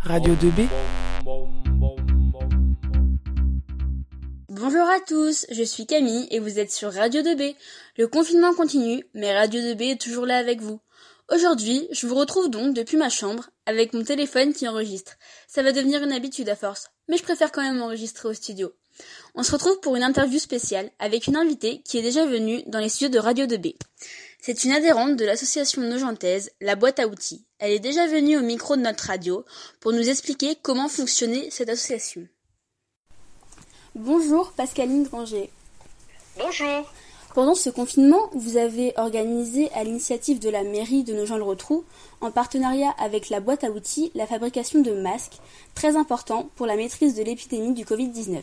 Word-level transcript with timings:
Radio 0.00 0.34
2B. 0.34 0.66
Bonjour 4.48 4.88
à 4.88 5.00
tous, 5.06 5.46
je 5.50 5.62
suis 5.62 5.86
Camille 5.86 6.26
et 6.30 6.38
vous 6.38 6.58
êtes 6.58 6.72
sur 6.72 6.92
Radio 6.92 7.22
2B. 7.22 7.54
Le 7.96 8.08
confinement 8.08 8.54
continue, 8.54 9.04
mais 9.14 9.36
Radio 9.36 9.60
2B 9.60 9.92
est 9.92 10.00
toujours 10.00 10.24
là 10.24 10.38
avec 10.38 10.60
vous. 10.60 10.80
Aujourd'hui, 11.30 11.88
je 11.90 12.06
vous 12.06 12.14
retrouve 12.14 12.48
donc 12.48 12.74
depuis 12.74 12.96
ma 12.96 13.10
chambre 13.10 13.50
avec 13.66 13.92
mon 13.92 14.02
téléphone 14.02 14.54
qui 14.54 14.66
enregistre. 14.66 15.16
Ça 15.46 15.62
va 15.62 15.72
devenir 15.72 16.02
une 16.02 16.12
habitude 16.12 16.48
à 16.48 16.56
force, 16.56 16.88
mais 17.08 17.18
je 17.18 17.22
préfère 17.22 17.52
quand 17.52 17.62
même 17.62 17.82
enregistrer 17.82 18.28
au 18.28 18.34
studio. 18.34 18.72
On 19.34 19.42
se 19.42 19.52
retrouve 19.52 19.80
pour 19.80 19.96
une 19.96 20.02
interview 20.02 20.38
spéciale 20.38 20.90
avec 20.98 21.26
une 21.26 21.36
invitée 21.36 21.82
qui 21.82 21.98
est 21.98 22.02
déjà 22.02 22.24
venue 22.24 22.62
dans 22.66 22.80
les 22.80 22.88
studios 22.88 23.10
de 23.10 23.18
Radio 23.18 23.46
2B. 23.46 23.74
C'est 24.40 24.64
une 24.64 24.72
adhérente 24.72 25.16
de 25.16 25.24
l'association 25.24 25.82
nogentaise 25.82 26.52
La 26.60 26.76
Boîte 26.76 27.00
à 27.00 27.08
Outils. 27.08 27.44
Elle 27.58 27.72
est 27.72 27.80
déjà 27.80 28.06
venue 28.06 28.38
au 28.38 28.42
micro 28.42 28.76
de 28.76 28.82
notre 28.82 29.04
radio 29.04 29.44
pour 29.80 29.92
nous 29.92 30.08
expliquer 30.08 30.56
comment 30.62 30.88
fonctionnait 30.88 31.48
cette 31.50 31.68
association. 31.68 32.26
Bonjour 33.96 34.52
Pascaline 34.52 35.02
Granger. 35.02 35.50
Bonjour. 36.38 36.92
Pendant 37.34 37.56
ce 37.56 37.68
confinement, 37.68 38.30
vous 38.32 38.56
avez 38.56 38.92
organisé 38.96 39.70
à 39.72 39.82
l'initiative 39.82 40.38
de 40.38 40.48
la 40.48 40.62
mairie 40.62 41.02
de 41.02 41.14
Nogent-le-Rotrou, 41.14 41.84
en 42.20 42.30
partenariat 42.30 42.94
avec 42.98 43.30
la 43.30 43.40
boîte 43.40 43.64
à 43.64 43.70
outils, 43.70 44.12
la 44.14 44.26
fabrication 44.26 44.80
de 44.80 44.92
masques, 44.92 45.38
très 45.74 45.96
important 45.96 46.48
pour 46.54 46.66
la 46.66 46.76
maîtrise 46.76 47.16
de 47.16 47.22
l'épidémie 47.22 47.74
du 47.74 47.84
Covid-19. 47.84 48.40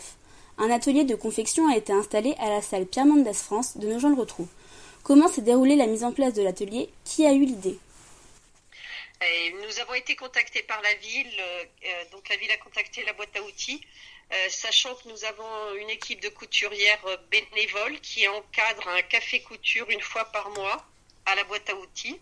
Un 0.57 0.69
atelier 0.69 1.05
de 1.05 1.15
confection 1.15 1.67
a 1.69 1.77
été 1.77 1.93
installé 1.93 2.35
à 2.39 2.49
la 2.49 2.61
salle 2.61 2.85
Pierre 2.85 3.05
Mendès 3.05 3.33
France 3.33 3.77
de 3.77 3.87
Nogent-le-Rotrou. 3.87 4.47
Comment 5.05 5.29
s'est 5.29 5.41
déroulée 5.41 5.77
la 5.77 5.87
mise 5.87 6.03
en 6.03 6.11
place 6.11 6.33
de 6.33 6.41
l'atelier 6.41 6.89
Qui 7.05 7.25
a 7.25 7.31
eu 7.31 7.45
l'idée 7.45 7.77
nous 9.63 9.79
avons 9.79 9.95
été 9.95 10.15
contactés 10.15 10.61
par 10.63 10.79
la 10.81 10.93
ville, 10.95 11.39
euh, 11.39 12.03
donc 12.11 12.29
la 12.29 12.35
ville 12.35 12.51
a 12.51 12.57
contacté 12.57 13.03
la 13.03 13.13
boîte 13.13 13.35
à 13.35 13.41
outils 13.41 13.81
euh, 14.33 14.49
sachant 14.49 14.95
que 14.95 15.07
nous 15.07 15.23
avons 15.23 15.75
une 15.75 15.89
équipe 15.89 16.19
de 16.19 16.29
couturières 16.29 17.05
euh, 17.05 17.17
bénévoles 17.29 17.99
qui 18.01 18.27
encadre 18.27 18.87
un 18.87 19.03
café 19.03 19.41
couture 19.41 19.87
une 19.91 20.01
fois 20.01 20.25
par 20.25 20.49
mois 20.51 20.83
à 21.27 21.35
la 21.35 21.43
boîte 21.43 21.69
à 21.69 21.75
outils. 21.75 22.19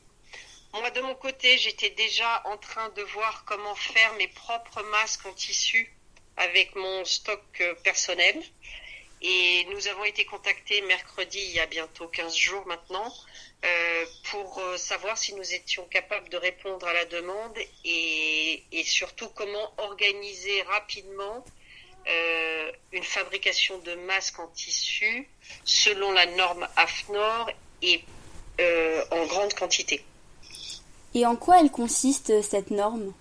Moi, 0.74 0.90
de 0.92 1.02
mon 1.02 1.16
côté, 1.16 1.58
j'étais 1.58 1.92
déjà 1.92 2.42
en 2.46 2.58
train 2.58 2.90
de 2.90 3.04
voir 3.04 3.46
comment 3.46 3.76
faire 3.76 4.14
mes 4.16 4.28
propres 4.28 4.84
masques 4.84 5.26
en 5.26 5.34
tissu 5.34 5.94
avec 6.36 6.76
mon 6.76 7.06
stock 7.06 7.42
euh, 7.62 7.74
personnel. 7.84 8.44
Et 9.24 9.66
nous 9.72 9.88
avons 9.88 10.04
été 10.04 10.26
contactés 10.26 10.82
mercredi, 10.82 11.40
il 11.40 11.52
y 11.56 11.60
a 11.60 11.66
bientôt 11.66 12.08
15 12.08 12.36
jours 12.36 12.68
maintenant, 12.68 13.14
pour 14.32 14.62
savoir 14.76 15.18
si 15.18 15.34
nous 15.34 15.54
étions 15.54 15.86
capables 15.86 16.28
de 16.28 16.36
répondre 16.36 16.86
à 16.86 16.94
la 16.94 17.06
demande 17.06 17.58
et, 17.86 18.62
surtout 18.84 19.30
comment 19.30 19.72
organiser 19.78 20.62
rapidement 20.64 21.46
euh, 22.08 22.72
une 22.92 23.04
fabrication 23.04 23.78
de 23.80 23.96
masques 23.96 24.40
en 24.40 24.48
tissu 24.48 25.30
selon 25.64 26.12
la 26.12 26.26
norme 26.26 26.68
AFNOR 26.76 27.50
et 27.82 28.04
euh, 28.60 29.06
en 29.12 29.26
grande 29.26 29.54
quantité. 29.54 30.04
Et 31.14 31.26
en 31.26 31.38
quoi 31.38 31.62
elle 31.62 31.72
consiste 31.72 32.42
cette 32.42 32.72
norme? 32.72 33.14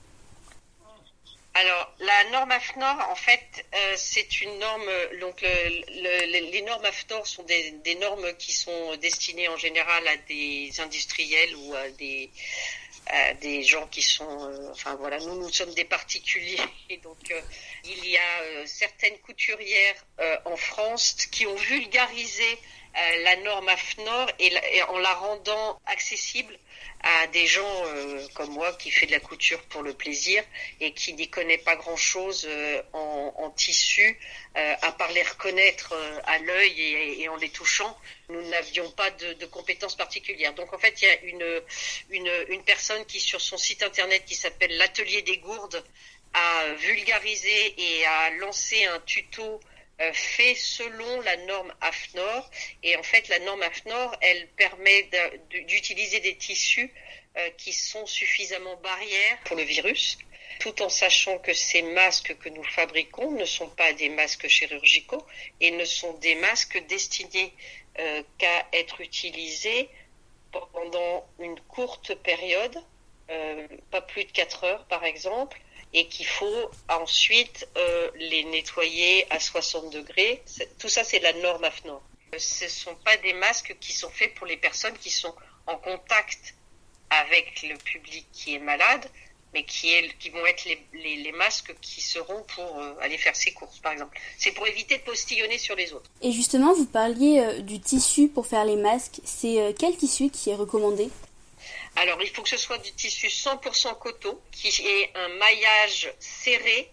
Alors, 1.63 1.95
la 2.01 2.25
norme 2.31 2.51
AFNOR, 2.51 3.09
en 3.09 3.15
fait, 3.15 3.65
euh, 3.73 3.95
c'est 3.97 4.41
une 4.41 4.59
norme. 4.59 4.91
Donc, 5.21 5.43
les 5.43 6.63
normes 6.63 6.85
AFNOR 6.85 7.25
sont 7.25 7.45
des, 7.45 7.95
normes 8.01 8.35
qui 8.37 8.53
sont 8.53 8.97
destinées 8.97 9.47
en 9.47 9.57
général 9.57 10.09
à 10.09 10.17
des 10.17 10.73
industriels 10.81 11.55
ou 11.55 11.75
à 11.77 11.89
des, 11.91 13.63
gens 13.63 13.87
qui 13.87 14.03
sont, 14.03 14.45
euh, 14.45 14.73
enfin 14.73 14.97
voilà, 14.97 15.19
nous 15.21 15.37
nous 15.37 15.53
sommes 15.53 15.73
des 15.75 15.85
particuliers 15.85 16.59
donc 17.05 17.31
euh, 17.31 17.41
il 17.85 18.07
y 18.07 18.17
a 18.17 18.67
certaines 18.67 19.19
couturières 19.19 20.05
en 20.45 20.57
France 20.57 21.15
qui 21.31 21.47
ont 21.47 21.55
vulgarisé 21.55 22.59
la 23.25 23.37
norme 23.37 23.69
AFNOR 23.69 24.27
et, 24.41 24.83
en 24.89 24.99
la 24.99 25.15
rendant 25.15 25.81
accessible 25.87 26.59
à 27.03 27.27
des 27.29 27.47
gens 27.47 27.85
euh, 27.87 28.27
comme 28.35 28.51
moi 28.51 28.73
qui 28.75 28.91
fait 28.91 29.07
de 29.07 29.13
la 29.13 29.21
couture 29.21 29.61
pour 29.65 29.83
le 29.83 29.93
plaisir 29.93 30.43
et 30.81 30.93
qui 30.93 31.15
n'y 31.15 31.29
connaît 31.29 31.59
pas 31.59 31.75
grand 31.77 31.97
chose 31.97 32.47
euh, 32.49 32.83
en, 32.93 33.35
en, 33.39 33.51
tissu 33.51 34.19
euh, 34.57 34.75
à 34.83 34.93
part 34.93 35.11
les 35.13 35.23
reconnaître 35.23 35.95
à 36.25 36.39
l'œil 36.39 36.81
et, 36.81 37.23
et, 37.23 37.29
en 37.29 37.37
les 37.37 37.49
touchant 37.49 37.97
nous 38.29 38.43
n'avions 38.49 38.91
pas 38.93 39.11
de, 39.11 39.33
de, 39.35 39.47
compétences 39.47 39.97
particulières. 39.97 40.55
Donc 40.55 40.73
en 40.73 40.79
fait 40.79 41.03
il 41.03 41.05
y 41.05 41.09
a 41.09 41.21
une, 41.23 41.63
une, 42.11 42.31
une 42.49 42.63
personne 42.63 43.05
qui 43.07 43.21
sur 43.21 43.41
son 43.41 43.57
site 43.57 43.83
internet 43.83 44.25
qui 44.25 44.35
s'appelle 44.35 44.77
l'atelier 44.77 45.23
des 45.23 45.39
gourdes 45.39 45.85
a 46.35 46.73
vulgarisé 46.75 47.75
et 47.77 48.07
a 48.07 48.31
lancé 48.31 48.85
un 48.87 49.01
tuto 49.01 49.43
euh, 49.43 49.59
fait 50.13 50.55
selon 50.55 51.21
la 51.23 51.37
norme 51.39 51.73
AFNOR. 51.81 52.51
Et 52.83 52.97
en 52.97 53.03
fait, 53.03 53.29
la 53.29 53.39
norme 53.41 53.63
AFNOR, 53.63 54.17
elle 54.21 54.49
permet 54.49 55.09
d'utiliser 55.51 56.21
des 56.21 56.37
tissus 56.37 56.93
euh, 57.37 57.51
qui 57.57 57.73
sont 57.73 58.07
suffisamment 58.07 58.77
barrières 58.77 59.39
pour 59.45 59.57
le 59.57 59.63
virus, 59.63 60.19
tout 60.61 60.83
en 60.83 60.89
sachant 60.89 61.39
que 61.39 61.53
ces 61.53 61.83
masques 61.83 62.37
que 62.39 62.49
nous 62.49 62.65
fabriquons 62.65 63.31
ne 63.31 63.45
sont 63.45 63.69
pas 63.69 63.93
des 63.93 64.09
masques 64.09 64.49
chirurgicaux 64.49 65.25
et 65.61 65.71
ne 65.71 65.85
sont 65.85 66.15
des 66.15 66.35
masques 66.35 66.83
destinés 66.89 67.53
euh, 67.99 68.23
qu'à 68.39 68.67
être 68.73 69.01
utilisés 69.01 69.89
pendant 70.73 71.27
une 71.39 71.59
courte 71.61 72.15
période, 72.17 72.77
pas 73.91 74.03
plus 74.03 74.25
de 74.25 74.33
4 74.33 74.65
heures 74.65 74.85
par 74.85 75.03
exemple, 75.05 75.59
et 75.95 76.09
qu'il 76.09 76.27
faut 76.27 76.71
ensuite 76.89 77.69
euh, 77.77 78.11
les 78.17 78.45
nettoyer 78.45 79.27
à 79.31 79.39
60 79.39 79.91
degrés. 79.93 80.43
Tout 80.79 80.89
ça, 80.89 81.05
c'est 81.05 81.21
la 81.21 81.33
norme 81.35 81.65
AFNOR. 81.65 82.03
Ce 82.39 82.65
ne 82.65 82.71
sont 82.71 82.95
pas 82.97 83.17
des 83.19 83.35
masques 83.35 83.77
qui 83.79 83.93
sont 83.93 84.09
faits 84.11 84.35
pour 84.35 84.47
les 84.47 84.57
personnes 84.57 84.97
qui 84.99 85.11
sont 85.11 85.35
en 85.67 85.77
contact 85.77 86.55
avec 87.11 87.63
le 87.63 87.77
public 87.77 88.27
qui 88.33 88.55
est 88.55 88.59
malade, 88.59 89.07
mais 89.53 89.65
qui, 89.65 89.91
vont 90.31 90.47
être 90.47 90.67
les, 90.95 91.33
masques 91.33 91.75
qui 91.81 92.01
seront 92.01 92.43
pour 92.55 92.79
euh, 92.79 92.95
aller 93.01 93.19
faire 93.19 93.37
ses 93.37 93.53
courses, 93.53 93.79
par 93.81 93.93
exemple. 93.93 94.19
C'est 94.39 94.53
pour 94.53 94.67
éviter 94.67 94.97
de 94.97 95.03
postillonner 95.03 95.59
sur 95.59 95.77
les 95.77 95.93
autres. 95.93 96.11
Et 96.23 96.33
justement, 96.33 96.73
vous 96.73 96.87
parliez 96.87 97.41
euh, 97.41 97.61
du 97.61 97.81
tissu 97.81 98.29
pour 98.29 98.47
faire 98.47 98.65
les 98.65 98.77
masques. 98.77 99.21
C'est 99.25 99.61
euh, 99.61 99.73
quel 99.79 99.97
tissu 99.97 100.31
qui 100.31 100.51
est 100.51 100.55
recommandé? 100.55 101.11
Alors, 101.97 102.23
il 102.23 102.31
faut 102.31 102.43
que 102.43 102.49
ce 102.49 102.57
soit 102.57 102.79
du 102.79 102.93
tissu 102.93 103.29
100% 103.29 103.99
coton, 103.99 104.39
qui 104.51 104.69
ait 104.69 105.11
un 105.15 105.29
maillage 105.29 106.13
serré 106.19 106.91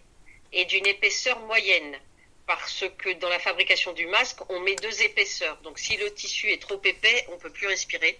et 0.52 0.64
d'une 0.66 0.86
épaisseur 0.86 1.38
moyenne. 1.40 1.98
Parce 2.46 2.84
que 2.98 3.12
dans 3.14 3.28
la 3.28 3.38
fabrication 3.38 3.92
du 3.92 4.06
masque, 4.06 4.38
on 4.50 4.60
met 4.60 4.74
deux 4.76 5.02
épaisseurs. 5.02 5.58
Donc, 5.62 5.78
si 5.78 5.96
le 5.96 6.12
tissu 6.12 6.50
est 6.50 6.60
trop 6.60 6.80
épais, 6.84 7.26
on 7.32 7.38
peut 7.38 7.50
plus 7.50 7.66
respirer. 7.66 8.18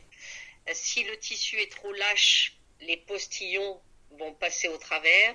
Si 0.73 1.03
le 1.05 1.19
tissu 1.19 1.61
est 1.61 1.71
trop 1.71 1.93
lâche, 1.93 2.57
les 2.81 2.97
postillons 2.97 3.81
vont 4.19 4.33
passer 4.35 4.69
au 4.69 4.77
travers. 4.77 5.35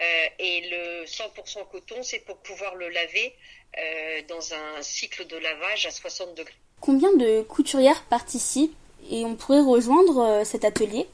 Euh, 0.00 0.28
et 0.38 0.68
le 0.70 1.04
100% 1.04 1.68
coton, 1.70 2.02
c'est 2.02 2.20
pour 2.20 2.38
pouvoir 2.38 2.74
le 2.76 2.88
laver 2.88 3.34
euh, 3.78 4.22
dans 4.28 4.54
un 4.54 4.82
cycle 4.82 5.26
de 5.26 5.36
lavage 5.36 5.86
à 5.86 5.90
60 5.90 6.34
degrés. 6.34 6.54
Combien 6.80 7.12
de 7.16 7.42
couturières 7.42 8.04
participent 8.04 8.76
et 9.10 9.24
on 9.24 9.36
pourrait 9.36 9.60
rejoindre 9.60 10.18
euh, 10.18 10.44
cet 10.44 10.64
atelier 10.64 11.06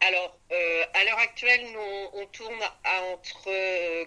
alors, 0.00 0.38
euh, 0.52 0.84
à 0.94 1.04
l'heure 1.04 1.18
actuelle, 1.18 1.66
nous, 1.72 2.20
on 2.20 2.26
tourne 2.26 2.62
à 2.84 3.02
entre 3.12 3.50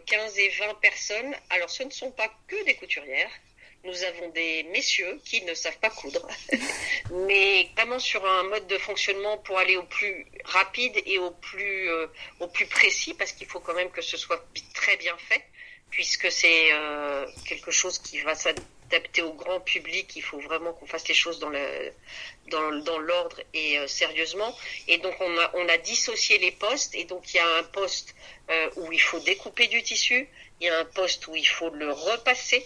15 0.06 0.40
et 0.40 0.50
20 0.50 0.74
personnes. 0.76 1.36
Alors, 1.50 1.70
ce 1.70 1.84
ne 1.84 1.90
sont 1.90 2.12
pas 2.12 2.30
que 2.48 2.64
des 2.64 2.76
couturières. 2.76 3.30
Nous 3.84 4.04
avons 4.04 4.30
des 4.30 4.64
messieurs 4.72 5.20
qui 5.26 5.44
ne 5.44 5.56
savent 5.56 5.80
pas 5.80 5.90
coudre, 5.90 6.28
mais 7.28 7.68
vraiment 7.76 7.98
sur 7.98 8.24
un 8.24 8.44
mode 8.44 8.68
de 8.68 8.78
fonctionnement 8.78 9.40
pour 9.40 9.58
aller 9.58 9.76
au 9.76 9.84
plus 9.84 10.28
rapide 10.46 11.02
et 11.08 11.18
au 11.18 11.32
plus, 11.32 11.90
euh, 11.90 12.06
au 12.40 12.48
plus 12.48 12.68
précis, 12.68 13.16
parce 13.16 13.32
qu'il 13.32 13.48
faut 13.48 13.60
quand 13.60 13.74
même 13.74 13.90
que 13.90 14.04
ce 14.04 14.18
soit 14.18 14.46
très 14.76 14.98
bien 14.98 15.18
fait, 15.18 15.44
puisque 15.90 16.32
c'est 16.32 16.72
euh, 16.74 17.26
quelque 17.48 17.72
chose 17.72 17.98
qui 17.98 18.20
va 18.20 18.36
s'adapter 18.92 19.22
au 19.22 19.34
grand 19.34 19.60
public. 19.60 20.16
Il 20.16 20.22
faut 20.22 20.40
vraiment 20.40 20.74
qu'on 20.74 20.86
fasse 20.86 21.08
les 21.08 21.14
choses 21.14 21.40
dans 21.40 21.50
le, 21.50 21.92
dans, 22.48 22.72
dans 22.84 23.00
l'ordre 23.00 23.40
et 23.54 23.80
euh, 23.80 23.88
sérieusement. 23.88 24.56
Et 24.88 24.98
donc 24.98 25.16
on 25.20 25.38
a, 25.38 25.52
on 25.56 25.68
a 25.70 25.78
dissocié 25.78 26.38
les 26.40 26.52
postes 26.52 26.96
et 26.96 27.06
donc 27.06 27.34
il 27.34 27.38
y 27.38 27.40
a 27.40 27.58
un 27.58 27.64
poste 27.64 28.16
euh, 28.50 28.70
où 28.78 28.92
il 28.92 29.02
faut 29.02 29.20
découper 29.20 29.68
du 29.68 29.82
tissu, 29.84 30.28
il 30.60 30.68
y 30.68 30.70
a 30.70 30.80
un 30.80 30.86
poste 30.86 31.28
où 31.28 31.36
il 31.36 31.48
faut 31.48 31.70
le 31.70 31.92
repasser 31.92 32.66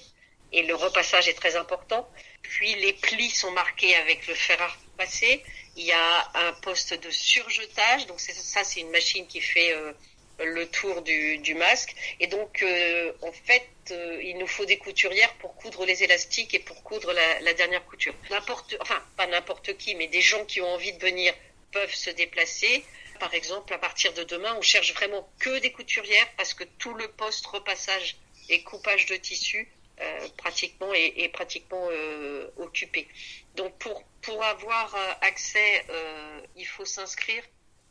et 0.51 0.63
le 0.63 0.75
repassage 0.75 1.27
est 1.27 1.33
très 1.33 1.55
important. 1.55 2.07
Puis 2.41 2.75
les 2.75 2.93
plis 2.93 3.29
sont 3.29 3.51
marqués 3.51 3.95
avec 3.95 4.27
le 4.27 4.33
fer 4.33 4.61
à 4.61 4.67
repasser. 4.67 5.43
Il 5.77 5.85
y 5.85 5.91
a 5.91 6.31
un 6.35 6.53
poste 6.53 6.93
de 6.93 7.09
surjetage, 7.11 8.07
donc 8.07 8.19
ça 8.19 8.63
c'est 8.63 8.79
une 8.79 8.91
machine 8.91 9.27
qui 9.27 9.41
fait 9.41 9.73
euh, 9.73 9.91
le 10.39 10.67
tour 10.67 11.01
du, 11.01 11.37
du, 11.37 11.55
masque. 11.55 11.95
Et 12.19 12.27
donc, 12.27 12.61
euh, 12.61 13.11
en 13.21 13.31
fait, 13.31 13.67
euh, 13.91 14.21
il 14.23 14.37
nous 14.37 14.47
faut 14.47 14.65
des 14.65 14.77
couturières 14.77 15.33
pour 15.35 15.55
coudre 15.55 15.85
les 15.85 16.03
élastiques 16.03 16.53
et 16.53 16.59
pour 16.59 16.83
coudre 16.83 17.13
la, 17.13 17.39
la 17.41 17.53
dernière 17.53 17.85
couture. 17.85 18.13
N'importe, 18.29 18.75
enfin, 18.81 19.01
pas 19.17 19.27
n'importe 19.27 19.77
qui, 19.77 19.95
mais 19.95 20.07
des 20.07 20.21
gens 20.21 20.43
qui 20.45 20.61
ont 20.61 20.69
envie 20.69 20.93
de 20.93 20.99
venir 20.99 21.33
peuvent 21.71 21.93
se 21.93 22.09
déplacer. 22.09 22.83
Par 23.19 23.33
exemple, 23.33 23.73
à 23.73 23.77
partir 23.77 24.13
de 24.13 24.23
demain, 24.23 24.55
on 24.57 24.61
cherche 24.61 24.93
vraiment 24.93 25.29
que 25.39 25.59
des 25.59 25.71
couturières 25.71 26.29
parce 26.37 26.53
que 26.53 26.65
tout 26.79 26.93
le 26.93 27.07
poste 27.07 27.45
repassage 27.45 28.17
et 28.49 28.63
coupage 28.63 29.05
de 29.05 29.15
tissu 29.15 29.71
euh, 30.01 30.27
pratiquement 30.37 30.93
est, 30.93 31.29
pratiquement 31.29 31.87
euh, 31.89 32.49
occupé. 32.57 33.07
Donc 33.55 33.77
pour, 33.77 34.03
pour 34.21 34.43
avoir 34.43 34.93
euh, 34.93 35.13
accès, 35.21 35.85
il 36.57 36.67
faut 36.67 36.85
s'inscrire 36.85 37.43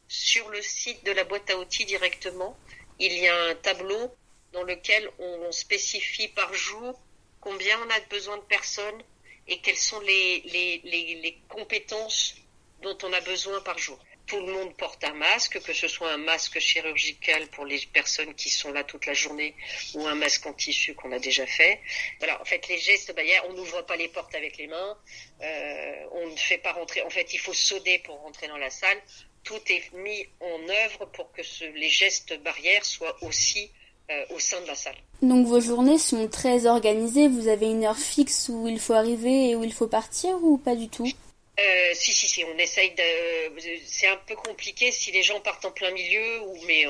sur 0.09 0.49
le 0.51 0.63
site 0.63 1.05
de 1.05 1.13
la 1.13 1.25
boîte 1.25 1.51
à 1.51 1.59
outils 1.59 1.85
directement. 1.85 2.57
Il 2.99 3.13
y 3.13 3.27
a 3.29 3.45
un 3.47 3.55
tableau 3.57 4.15
dans 4.53 4.63
lequel 4.63 5.11
on 5.19 5.51
spécifie 5.53 6.29
par 6.29 6.53
jour 6.55 7.01
combien 7.41 7.79
on 7.81 7.91
a 7.91 8.01
besoin 8.09 8.37
de 8.39 8.43
personnes 8.43 9.03
et 9.49 9.61
quelles 9.61 9.77
sont 9.77 10.01
les, 10.01 11.39
compétences 11.49 12.37
dont 12.83 12.97
on 13.03 13.13
a 13.13 13.21
besoin 13.21 13.61
par 13.61 13.79
jour 13.79 13.99
tout 14.27 14.41
le 14.41 14.53
monde 14.53 14.75
porte 14.77 15.05
un 15.05 15.15
masque, 15.15 15.61
que 15.63 15.73
ce 15.73 15.89
soit 15.89 16.13
un 16.13 16.17
masque 16.17 16.59
chirurgical 16.59 17.47
pour 17.49 17.65
les 17.67 17.81
personnes 17.93 18.35
qui 18.35 18.49
sont 18.49 18.73
là 18.73 18.85
toute 18.85 19.07
la 19.07 19.15
journée 19.15 19.55
ou 19.95 20.07
un 20.07 20.15
masque 20.15 20.47
en 20.47 20.53
tissu 20.53 20.95
qu'on 20.95 21.13
a 21.13 21.19
déjà 21.19 21.47
fait. 21.47 21.81
Voilà, 22.19 22.41
en 22.41 22.45
fait, 22.45 22.67
les 22.69 22.79
gestes 22.79 23.15
barrières, 23.15 23.45
on 23.49 23.53
n'ouvre 23.53 23.83
pas 23.83 23.97
les 23.97 24.09
portes 24.09 24.35
avec 24.35 24.57
les 24.57 24.67
mains, 24.67 24.99
euh, 25.43 26.07
on 26.13 26.29
ne 26.29 26.37
fait 26.37 26.59
pas 26.59 26.73
rentrer. 26.73 27.03
En 27.03 27.11
fait, 27.11 27.35
il 27.35 27.39
faut 27.39 27.53
sauter 27.53 27.99
pour 27.99 28.19
rentrer 28.21 28.49
dans 28.49 28.57
la 28.57 28.71
salle. 28.71 28.99
Tout 29.43 29.61
est 29.69 29.93
mis 29.93 30.27
en 30.41 30.69
œuvre 30.69 31.05
pour 31.13 31.31
que 31.33 31.43
les 31.75 31.91
gestes 31.91 32.41
barrières 32.43 32.85
soient 32.85 33.17
aussi 33.23 33.71
euh, 34.11 34.25
au 34.35 34.39
sein 34.39 34.61
de 34.63 34.67
la 34.67 34.75
salle. 34.75 34.97
Donc 35.23 35.47
vos 35.47 35.61
journées 35.61 35.99
sont 35.99 36.29
très 36.29 36.67
organisées, 36.67 37.29
vous 37.29 37.49
avez 37.49 37.67
une 37.67 37.85
heure 37.85 37.97
fixe 37.97 38.51
où 38.51 38.69
il 38.69 38.79
faut 38.79 38.93
arriver 38.93 39.51
et 39.51 39.57
où 39.57 39.65
il 39.65 39.73
faut 39.73 39.87
partir 39.87 40.37
ou 40.43 40.59
pas 40.59 40.77
du 40.77 40.89
tout? 40.89 41.09
Euh, 41.57 41.95
si, 41.95 42.13
si, 42.13 42.27
si, 42.27 42.43
on 42.43 42.59
essaye 42.59 42.91
de. 42.91 43.81
C'est 43.87 44.09
un 44.09 44.17
peu 44.17 44.35
compliqué 44.35 44.91
si 44.91 45.13
les 45.13 45.23
gens 45.23 45.41
partent 45.41 45.65
en 45.65 45.71
plein 45.71 45.93
milieu, 45.93 46.41
ou 46.41 46.61
mais 46.67 46.85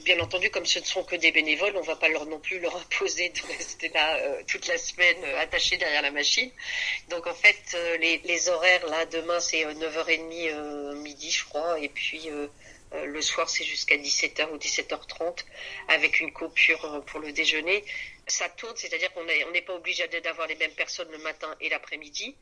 bien 0.00 0.18
entendu, 0.18 0.50
comme 0.50 0.66
ce 0.66 0.80
ne 0.80 0.84
sont 0.84 1.04
que 1.04 1.14
des 1.14 1.30
bénévoles, 1.30 1.76
on 1.76 1.82
va 1.82 1.94
pas 1.94 2.08
leur 2.08 2.26
non 2.26 2.40
plus 2.40 2.58
leur 2.58 2.74
imposer 2.76 3.28
de 3.28 3.40
rester 3.46 3.90
là 3.90 4.16
euh, 4.16 4.42
toute 4.48 4.66
la 4.66 4.76
semaine 4.76 5.22
euh, 5.24 5.40
attachés 5.40 5.76
derrière 5.76 6.02
la 6.02 6.10
machine. 6.10 6.50
Donc 7.10 7.28
en 7.28 7.34
fait, 7.34 7.62
euh, 7.74 7.96
les, 7.98 8.18
les, 8.24 8.48
horaires 8.48 8.84
là, 8.88 9.06
demain 9.06 9.38
c'est 9.38 9.64
9h30 9.64 10.94
midi, 10.96 11.30
je 11.30 11.44
crois, 11.44 11.78
et 11.78 11.88
puis 11.88 12.28
le 13.04 13.22
soir 13.22 13.48
c'est 13.48 13.64
jusqu'à 13.64 13.96
17h 13.96 14.50
ou 14.50 14.56
17h30 14.56 15.44
avec 15.88 16.18
une 16.18 16.32
coupure 16.32 17.04
pour 17.06 17.20
le 17.20 17.32
déjeuner. 17.32 17.84
Ça 18.26 18.48
tourne, 18.48 18.76
c'est-à-dire 18.76 19.12
qu'on 19.12 19.24
n'est 19.24 19.62
pas 19.62 19.74
obligé 19.74 20.06
d'avoir 20.08 20.48
les 20.48 20.56
mêmes 20.56 20.72
personnes 20.72 21.10
le 21.10 21.18
matin 21.18 21.54
et 21.60 21.68
l'après-midi 21.68 22.36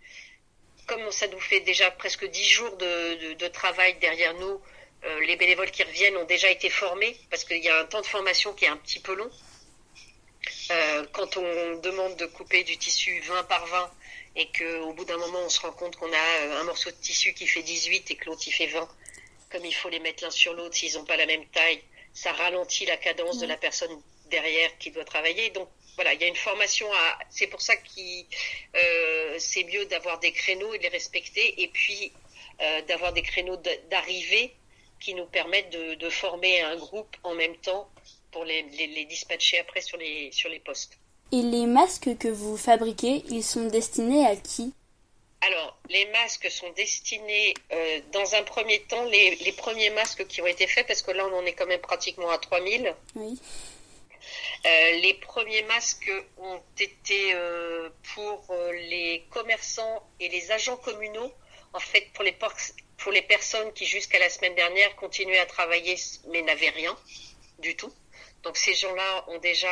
comme 0.86 1.10
ça 1.10 1.26
nous 1.28 1.40
fait 1.40 1.60
déjà 1.60 1.90
presque 1.90 2.24
dix 2.26 2.44
jours 2.44 2.76
de, 2.76 3.48
travail 3.48 3.96
derrière 4.00 4.34
nous, 4.34 4.60
euh, 5.04 5.20
les 5.20 5.36
bénévoles 5.36 5.70
qui 5.70 5.82
reviennent 5.82 6.16
ont 6.16 6.24
déjà 6.24 6.50
été 6.50 6.68
formés 6.68 7.16
parce 7.30 7.44
qu'il 7.44 7.62
y 7.62 7.68
a 7.68 7.80
un 7.80 7.84
temps 7.84 8.00
de 8.00 8.06
formation 8.06 8.52
qui 8.52 8.66
est 8.66 8.68
un 8.68 8.76
petit 8.76 9.00
peu 9.00 9.14
long. 9.14 9.30
Euh, 10.70 11.06
quand 11.12 11.36
on 11.36 11.76
demande 11.80 12.16
de 12.16 12.26
couper 12.26 12.64
du 12.64 12.76
tissu 12.76 13.20
20 13.20 13.44
par 13.44 13.66
20 13.66 13.90
et 14.36 14.48
qu'au 14.52 14.92
bout 14.92 15.04
d'un 15.04 15.16
moment 15.16 15.40
on 15.44 15.48
se 15.48 15.60
rend 15.60 15.72
compte 15.72 15.96
qu'on 15.96 16.12
a 16.12 16.16
euh, 16.16 16.60
un 16.60 16.64
morceau 16.64 16.90
de 16.90 16.96
tissu 16.96 17.34
qui 17.34 17.46
fait 17.46 17.62
18 17.62 18.10
et 18.10 18.14
que 18.16 18.26
l'autre 18.26 18.42
il 18.46 18.52
fait 18.52 18.66
20, 18.66 18.88
comme 19.50 19.64
il 19.64 19.74
faut 19.74 19.88
les 19.88 19.98
mettre 19.98 20.22
l'un 20.22 20.30
sur 20.30 20.54
l'autre 20.54 20.76
s'ils 20.76 20.94
n'ont 20.94 21.04
pas 21.04 21.16
la 21.16 21.26
même 21.26 21.44
taille, 21.46 21.82
ça 22.14 22.32
ralentit 22.32 22.86
la 22.86 22.96
cadence 22.96 23.38
de 23.38 23.46
la 23.46 23.56
personne 23.56 23.90
derrière 24.30 24.76
qui 24.78 24.90
doit 24.90 25.04
travailler. 25.04 25.50
Donc 25.50 25.68
voilà, 25.96 26.14
il 26.14 26.20
y 26.20 26.24
a 26.24 26.28
une 26.28 26.36
formation 26.36 26.86
à. 26.92 27.18
C'est 27.28 27.48
pour 27.48 27.60
ça 27.60 27.76
que 27.76 27.90
euh, 28.76 29.36
c'est 29.38 29.64
mieux 29.64 29.84
d'avoir 29.86 30.18
des 30.20 30.32
créneaux 30.32 30.72
et 30.72 30.78
de 30.78 30.82
les 30.84 30.88
respecter, 30.88 31.62
et 31.62 31.68
puis 31.68 32.12
euh, 32.60 32.82
d'avoir 32.82 33.12
des 33.12 33.22
créneaux 33.22 33.56
d'arrivée 33.90 34.54
qui 35.00 35.14
nous 35.14 35.26
permettent 35.26 35.70
de, 35.70 36.10
former 36.10 36.60
un 36.60 36.76
groupe 36.76 37.16
en 37.22 37.34
même 37.34 37.56
temps 37.56 37.88
pour 38.32 38.44
les, 38.44 38.62
dispatcher 39.08 39.58
après 39.58 39.80
sur 39.80 39.96
les, 39.96 40.30
sur 40.30 40.50
les 40.50 40.60
postes. 40.60 40.98
Et 41.32 41.42
les 41.42 41.66
masques 41.66 42.18
que 42.18 42.28
vous 42.28 42.56
fabriquez, 42.56 43.24
ils 43.30 43.42
sont 43.42 43.66
destinés 43.66 44.26
à 44.26 44.36
qui? 44.36 44.74
Alors, 45.40 45.78
les 45.88 46.04
masques 46.06 46.50
sont 46.50 46.70
destinés, 46.76 47.54
euh, 47.72 48.00
dans 48.12 48.34
un 48.34 48.42
premier 48.42 48.80
temps, 48.80 49.04
les, 49.04 49.36
les, 49.36 49.52
premiers 49.52 49.88
masques 49.90 50.26
qui 50.26 50.42
ont 50.42 50.46
été 50.46 50.66
faits, 50.66 50.86
parce 50.86 51.00
que 51.00 51.12
là, 51.12 51.26
on 51.26 51.38
en 51.38 51.46
est 51.46 51.54
quand 51.54 51.66
même 51.66 51.80
pratiquement 51.80 52.28
à 52.28 52.36
3000. 52.36 52.94
Oui. 53.14 53.38
Euh, 54.66 54.90
les 55.00 55.14
premiers 55.14 55.62
masques 55.62 56.12
ont 56.38 56.62
été 56.78 57.34
euh, 57.34 57.88
pour 58.14 58.44
euh, 58.50 58.72
les 58.72 59.24
commerçants 59.30 60.06
et 60.18 60.28
les 60.28 60.50
agents 60.52 60.76
communaux, 60.76 61.32
en 61.72 61.80
fait 61.80 62.08
pour 62.12 62.24
les, 62.24 62.36
pour 62.98 63.12
les 63.12 63.22
personnes 63.22 63.72
qui 63.72 63.86
jusqu'à 63.86 64.18
la 64.18 64.28
semaine 64.28 64.54
dernière 64.54 64.94
continuaient 64.96 65.38
à 65.38 65.46
travailler 65.46 65.96
mais 66.28 66.42
n'avaient 66.42 66.70
rien 66.70 66.96
du 67.58 67.76
tout. 67.76 67.92
Donc 68.42 68.56
ces 68.56 68.74
gens-là 68.74 69.24
ont 69.28 69.38
déjà 69.38 69.70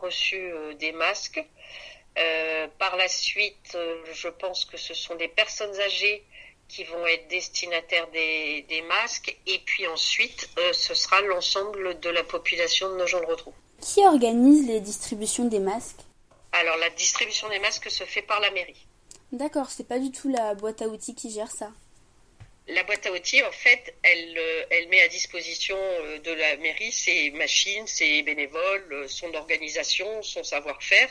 reçu 0.00 0.40
des 0.78 0.92
masques. 0.92 1.42
par 2.78 2.96
la 2.96 3.08
suite, 3.08 3.76
je 4.12 4.28
pense 4.28 4.64
que 4.64 4.76
ce 4.76 4.94
sont 4.94 5.16
des 5.16 5.26
personnes 5.26 5.76
âgées 5.80 6.24
qui 6.68 6.84
vont 6.84 7.04
être 7.06 7.26
destinataires 7.26 8.08
des, 8.08 8.62
des 8.68 8.82
masques. 8.82 9.36
Et 9.48 9.58
puis 9.58 9.88
ensuite, 9.88 10.48
ce 10.72 10.94
sera 10.94 11.20
l'ensemble 11.22 11.98
de 11.98 12.10
la 12.10 12.22
population 12.22 12.90
de 12.90 12.96
nos 12.96 13.08
gens 13.08 13.20
de 13.20 13.26
retrouve. 13.26 13.54
Qui 13.80 14.04
organise 14.06 14.66
les 14.66 14.80
distributions 14.80 15.44
des 15.44 15.60
masques? 15.60 16.00
Alors 16.52 16.76
la 16.78 16.90
distribution 16.90 17.48
des 17.48 17.58
masques 17.58 17.90
se 17.90 18.04
fait 18.04 18.22
par 18.22 18.40
la 18.40 18.50
mairie. 18.50 18.86
D'accord, 19.32 19.70
c'est 19.70 19.86
pas 19.86 19.98
du 19.98 20.10
tout 20.10 20.28
la 20.28 20.54
boîte 20.54 20.82
à 20.82 20.88
outils 20.88 21.14
qui 21.14 21.30
gère 21.30 21.50
ça. 21.50 21.70
La 22.68 22.82
boîte 22.82 23.06
à 23.06 23.12
outils, 23.12 23.44
en 23.44 23.52
fait, 23.52 23.94
elle, 24.02 24.36
euh, 24.36 24.66
elle 24.70 24.88
met 24.88 25.00
à 25.00 25.06
disposition 25.06 25.76
euh, 25.78 26.18
de 26.18 26.32
la 26.32 26.56
mairie 26.56 26.90
ses 26.90 27.30
machines, 27.30 27.86
ses 27.86 28.22
bénévoles, 28.22 28.92
euh, 28.92 29.06
son 29.06 29.32
organisation, 29.34 30.20
son 30.22 30.42
savoir-faire. 30.42 31.08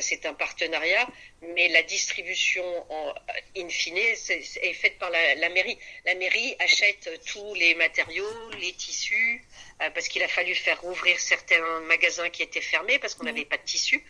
C'est 0.00 0.24
un 0.24 0.34
partenariat, 0.34 1.08
mais 1.42 1.66
la 1.68 1.82
distribution 1.82 2.62
en 2.92 3.12
in 3.56 3.68
fine 3.68 3.96
est, 3.96 4.72
faite 4.74 4.98
par 5.00 5.10
la, 5.10 5.34
la, 5.34 5.48
mairie. 5.48 5.76
La 6.04 6.14
mairie 6.14 6.54
achète 6.60 7.10
tous 7.26 7.54
les 7.54 7.74
matériaux, 7.74 8.50
les 8.60 8.72
tissus, 8.72 9.42
parce 9.78 10.06
qu'il 10.06 10.22
a 10.22 10.28
fallu 10.28 10.54
faire 10.54 10.84
ouvrir 10.84 11.18
certains 11.18 11.80
magasins 11.80 12.30
qui 12.30 12.44
étaient 12.44 12.60
fermés 12.60 13.00
parce 13.00 13.16
qu'on 13.16 13.24
n'avait 13.24 13.44
pas 13.44 13.56
de 13.56 13.64
tissu. 13.64 14.00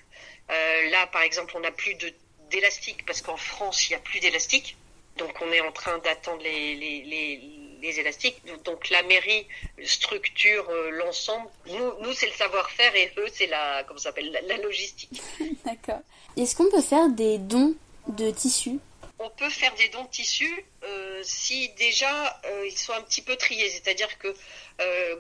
là, 0.50 1.06
par 1.06 1.22
exemple, 1.22 1.56
on 1.56 1.60
n'a 1.60 1.72
plus 1.72 1.96
d'élastique 2.50 3.06
parce 3.06 3.22
qu'en 3.22 3.38
France, 3.38 3.88
il 3.88 3.92
n'y 3.92 3.96
a 3.96 4.00
plus 4.00 4.20
d'élastique. 4.20 4.76
Donc 5.20 5.32
on 5.42 5.52
est 5.52 5.60
en 5.60 5.70
train 5.70 5.98
d'attendre 5.98 6.42
les, 6.42 6.74
les, 6.74 8.00
élastiques. 8.00 8.42
Donc 8.64 8.88
la 8.90 9.02
mairie 9.04 9.46
structure 9.84 10.68
euh, 10.70 10.90
l'ensemble. 10.90 11.48
Nous, 11.66 11.92
nous 12.00 12.12
c'est 12.12 12.26
le 12.26 12.32
savoir-faire 12.32 12.94
et 12.96 13.12
eux, 13.18 13.26
c'est 13.32 13.46
la, 13.46 13.84
comment 13.84 13.98
s'appelle, 13.98 14.30
la, 14.46 14.56
logistique. 14.56 15.20
D'accord. 15.64 16.00
Est-ce 16.36 16.56
qu'on 16.56 16.70
peut 16.70 16.82
faire 16.82 17.08
des 17.08 17.38
dons 17.38 17.74
de 18.08 18.30
tissus? 18.30 18.78
On 19.18 19.30
peut 19.30 19.50
faire 19.50 19.74
des 19.74 19.88
dons 19.90 20.04
de 20.04 20.08
tissus 20.08 20.64
euh, 20.84 21.20
si 21.22 21.68
déjà 21.70 22.40
euh, 22.46 22.66
ils 22.66 22.78
sont 22.78 22.94
un 22.94 23.02
petit 23.02 23.22
peu 23.22 23.36
triés. 23.36 23.68
C'est-à-dire 23.68 24.18
que, 24.18 24.34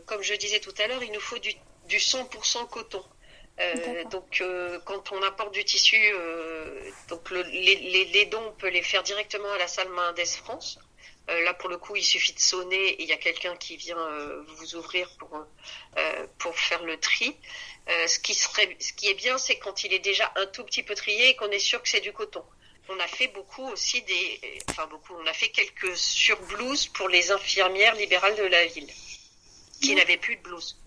comme 0.06 0.22
je 0.22 0.34
disais 0.34 0.60
tout 0.60 0.74
à 0.82 0.86
l'heure, 0.86 1.02
il 1.02 1.12
nous 1.12 1.20
faut 1.20 1.38
du, 1.38 1.52
du 1.88 1.98
100% 1.98 2.68
coton. 2.68 3.04
Euh, 3.60 4.04
donc, 4.04 4.40
euh, 4.40 4.78
quand 4.84 5.12
on 5.12 5.22
apporte 5.22 5.52
du 5.52 5.64
tissu, 5.64 5.98
euh, 6.14 6.90
donc 7.08 7.30
les, 7.30 8.24
dons, 8.26 8.42
on 8.48 8.52
peut 8.52 8.68
les 8.68 8.82
faire 8.82 9.02
directement 9.02 9.50
à 9.52 9.58
la 9.58 9.68
salle 9.68 9.88
Main 9.90 10.14
France. 10.42 10.78
là, 11.28 11.54
pour 11.54 11.68
le 11.68 11.76
coup, 11.76 11.94
il 11.94 12.02
suffit 12.02 12.32
de 12.32 12.40
sonner 12.40 12.88
et 12.88 13.02
il 13.02 13.08
y 13.08 13.12
a 13.12 13.16
quelqu'un 13.16 13.56
qui 13.56 13.76
vient 13.76 14.08
vous 14.56 14.74
ouvrir 14.74 15.08
pour 15.18 15.30
pour 16.38 16.58
faire 16.58 16.82
le 16.84 16.98
tri. 16.98 17.36
ce 17.86 18.18
qui 18.18 18.34
serait, 18.34 18.76
ce 18.80 18.92
qui 18.92 19.08
est 19.08 19.14
bien, 19.14 19.38
c'est 19.38 19.58
quand 19.58 19.84
il 19.84 19.92
est 19.92 20.00
déjà 20.00 20.32
un 20.36 20.46
tout 20.46 20.64
petit 20.64 20.82
peu 20.82 20.94
trié 20.94 21.28
et 21.30 21.36
qu'on 21.36 21.50
est 21.50 21.66
sûr 21.70 21.82
que 21.82 21.88
c'est 21.88 22.00
du 22.00 22.12
coton. 22.12 22.44
On 22.88 22.98
a 22.98 23.06
fait 23.06 23.28
beaucoup 23.28 23.66
aussi 23.68 24.02
des, 24.02 24.40
enfin 24.70 24.86
beaucoup, 24.88 25.14
on 25.14 25.26
a 25.26 25.32
fait 25.32 25.50
quelques 25.50 25.96
surblouses 25.96 26.88
pour 26.88 27.08
les 27.08 27.30
infirmières 27.30 27.94
libérales 27.94 28.36
de 28.36 28.48
la 28.56 28.66
ville 28.66 28.92
qui 29.80 29.94
n'avaient 29.94 30.16
plus 30.16 30.36
de 30.36 30.42
blouse. 30.42 30.79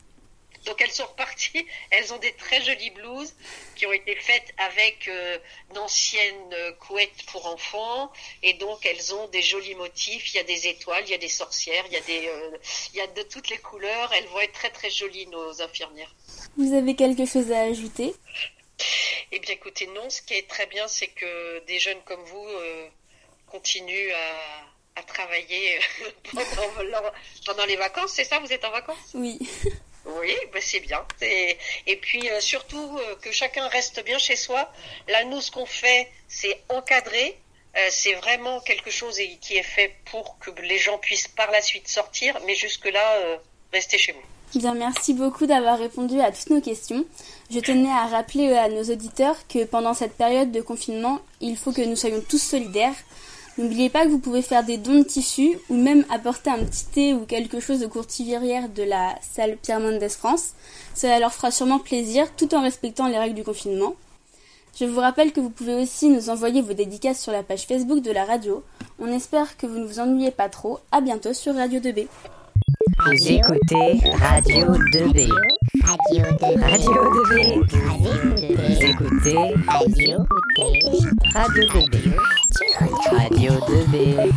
Donc 0.65 0.81
elles 0.81 0.91
sont 0.91 1.05
reparties, 1.05 1.65
elles 1.89 2.13
ont 2.13 2.17
des 2.17 2.33
très 2.33 2.61
jolies 2.61 2.91
blouses 2.91 3.33
qui 3.75 3.85
ont 3.85 3.91
été 3.91 4.15
faites 4.15 4.53
avec 4.57 5.07
euh, 5.07 5.37
d'anciennes 5.73 6.53
euh, 6.53 6.71
couettes 6.73 7.25
pour 7.31 7.45
enfants. 7.47 8.11
Et 8.43 8.53
donc 8.53 8.85
elles 8.85 9.13
ont 9.13 9.27
des 9.27 9.41
jolis 9.41 9.75
motifs, 9.75 10.33
il 10.33 10.37
y 10.37 10.39
a 10.39 10.43
des 10.43 10.67
étoiles, 10.67 11.03
il 11.05 11.11
y 11.11 11.15
a 11.15 11.17
des 11.17 11.29
sorcières, 11.29 11.83
il 11.87 11.93
y 11.93 11.97
a 11.97 12.01
des 12.01 12.27
euh, 12.27 12.57
il 12.93 12.97
y 12.97 13.01
a 13.01 13.07
de 13.07 13.21
toutes 13.23 13.49
les 13.49 13.57
couleurs, 13.57 14.11
elles 14.13 14.27
vont 14.27 14.39
être 14.39 14.53
très 14.53 14.69
très 14.69 14.89
jolies 14.89 15.27
nos 15.27 15.61
infirmières. 15.61 16.13
Vous 16.57 16.73
avez 16.73 16.95
quelque 16.95 17.25
chose 17.25 17.51
à 17.51 17.61
ajouter? 17.61 18.13
Eh 19.31 19.39
bien 19.39 19.53
écoutez 19.53 19.87
non, 19.87 20.09
ce 20.09 20.21
qui 20.21 20.35
est 20.35 20.47
très 20.47 20.67
bien 20.67 20.87
c'est 20.87 21.07
que 21.07 21.65
des 21.65 21.79
jeunes 21.79 22.01
comme 22.05 22.23
vous 22.23 22.47
continuent 23.47 24.11
à, 24.13 24.99
à 24.99 25.03
travailler 25.03 25.79
pendant, 26.31 27.11
pendant 27.45 27.65
les 27.65 27.75
vacances, 27.75 28.13
c'est 28.13 28.23
ça 28.23 28.39
Vous 28.39 28.51
êtes 28.51 28.63
en 28.65 28.71
vacances? 28.71 29.11
Oui. 29.13 29.39
Oui, 30.05 30.35
bah 30.53 30.59
c'est 30.61 30.81
bien. 30.81 31.03
Et, 31.21 31.95
puis 31.97 32.29
euh, 32.29 32.39
surtout 32.41 32.97
euh, 32.97 33.15
que 33.21 33.31
chacun 33.31 33.67
reste 33.67 34.03
bien 34.03 34.17
chez 34.17 34.35
soi. 34.35 34.69
Là, 35.07 35.23
nous, 35.25 35.41
ce 35.41 35.51
qu'on 35.51 35.65
fait, 35.65 36.09
c'est 36.27 36.61
encadrer. 36.69 37.37
Euh, 37.75 37.79
c'est 37.89 38.13
vraiment 38.13 38.59
quelque 38.59 38.91
chose 38.91 39.19
qui 39.41 39.57
est 39.57 39.63
fait 39.63 39.95
pour 40.11 40.37
que 40.39 40.51
les 40.61 40.77
gens 40.77 40.97
puissent 40.97 41.29
par 41.29 41.49
la 41.51 41.61
suite 41.61 41.87
sortir, 41.87 42.37
mais 42.45 42.55
jusque-là, 42.55 43.39
rester 43.71 43.97
chez 43.97 44.11
vous. 44.11 44.59
Bien, 44.59 44.75
merci 44.75 45.15
beaucoup 45.15 45.47
d'avoir 45.47 45.79
répondu 45.79 46.19
à 46.19 46.31
toutes 46.31 46.51
nos 46.51 46.61
questions. 46.61 47.05
Je 47.49 47.59
tenais 47.59 47.89
à 47.89 48.05
rappeler 48.05 48.53
à 48.53 48.69
nos 48.69 48.83
auditeurs 48.83 49.35
que 49.47 49.63
pendant 49.63 49.95
cette 49.95 50.15
période 50.15 50.51
de 50.51 50.61
confinement, 50.61 51.21
il 51.41 51.57
faut 51.57 51.71
que 51.71 51.81
nous 51.81 51.95
soyons 51.95 52.21
tous 52.21 52.37
solidaires. 52.37 52.93
N'oubliez 53.57 53.89
pas 53.89 54.05
que 54.05 54.09
vous 54.09 54.19
pouvez 54.19 54.41
faire 54.41 54.63
des 54.63 54.77
dons 54.77 54.99
de 54.99 55.03
tissus 55.03 55.59
ou 55.69 55.75
même 55.75 56.05
apporter 56.09 56.49
un 56.49 56.63
petit 56.63 56.85
thé 56.85 57.13
ou 57.13 57.25
quelque 57.25 57.59
chose 57.59 57.79
de 57.79 57.87
courtivière 57.87 58.67
de 58.69 58.81
la 58.81 59.15
salle 59.21 59.57
Pierre 59.61 59.79
Mendès 59.79 60.09
France. 60.09 60.53
Cela 60.95 61.19
leur 61.19 61.33
fera 61.33 61.51
sûrement 61.51 61.79
plaisir 61.79 62.27
tout 62.35 62.55
en 62.55 62.63
respectant 62.63 63.07
les 63.07 63.19
règles 63.19 63.35
du 63.35 63.43
confinement. 63.43 63.93
Je 64.79 64.85
vous 64.85 64.99
rappelle 64.99 65.31
que 65.31 65.39
vous 65.39 65.51
pouvez 65.51 65.75
aussi 65.75 66.09
nous 66.09 66.31
envoyer 66.31 66.63
vos 66.63 66.73
dédicaces 66.73 67.21
sur 67.21 67.31
la 67.31 67.43
page 67.43 67.67
Facebook 67.67 68.01
de 68.01 68.11
la 68.11 68.25
radio. 68.25 68.63
On 68.99 69.07
espère 69.07 69.55
que 69.55 69.67
vous 69.67 69.77
ne 69.77 69.85
vous 69.85 69.99
ennuyez 69.99 70.31
pas 70.31 70.49
trop. 70.49 70.79
À 70.91 70.99
bientôt 70.99 71.33
sur 71.33 71.53
Radio 71.53 71.79
2B. 71.79 72.07
Vous 73.05 73.31
écoutez 73.31 73.99
Radio 74.17 74.65
2B. 74.65 75.29
Radio 75.63 76.25
2B. 76.37 76.59
Radio 76.59 76.91
2B. 76.91 77.63
Vous 78.57 78.83
écoutez 78.83 79.53
Radio 79.67 80.25
2B. 80.57 80.91
Radio 81.33 81.63
2B. 81.63 81.95
Radio 83.11 83.51
2B. 83.53 84.33